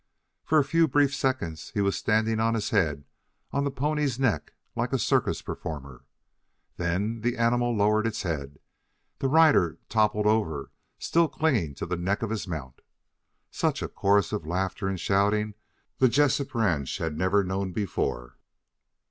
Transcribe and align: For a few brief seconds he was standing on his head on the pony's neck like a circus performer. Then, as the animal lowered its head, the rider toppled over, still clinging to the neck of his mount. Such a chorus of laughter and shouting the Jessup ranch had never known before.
For 0.43 0.57
a 0.57 0.63
few 0.63 0.87
brief 0.87 1.13
seconds 1.13 1.69
he 1.75 1.79
was 1.81 1.95
standing 1.95 2.39
on 2.39 2.55
his 2.55 2.71
head 2.71 3.05
on 3.51 3.65
the 3.65 3.69
pony's 3.69 4.17
neck 4.17 4.53
like 4.75 4.93
a 4.93 4.97
circus 4.97 5.43
performer. 5.43 6.05
Then, 6.77 7.17
as 7.17 7.21
the 7.23 7.37
animal 7.37 7.75
lowered 7.77 8.07
its 8.07 8.23
head, 8.23 8.57
the 9.19 9.27
rider 9.27 9.77
toppled 9.89 10.25
over, 10.25 10.71
still 10.97 11.27
clinging 11.29 11.75
to 11.75 11.85
the 11.85 11.97
neck 11.97 12.23
of 12.23 12.31
his 12.31 12.47
mount. 12.47 12.81
Such 13.51 13.83
a 13.83 13.87
chorus 13.87 14.31
of 14.31 14.47
laughter 14.47 14.87
and 14.87 14.99
shouting 14.99 15.53
the 15.99 16.09
Jessup 16.09 16.55
ranch 16.55 16.97
had 16.97 17.15
never 17.15 17.43
known 17.43 17.71
before. 17.71 18.39